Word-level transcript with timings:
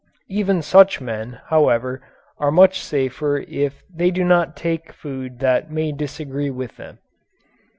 Even 0.29 0.63
such 0.63 0.99
men, 0.99 1.39
however, 1.49 2.01
are 2.39 2.49
much 2.49 2.81
safer 2.81 3.37
if 3.47 3.83
they 3.93 4.09
do 4.09 4.23
not 4.23 4.55
take 4.57 4.91
food 4.93 5.37
that 5.41 5.69
may 5.69 5.91
disagree 5.91 6.49
with 6.49 6.75
them. 6.77 6.97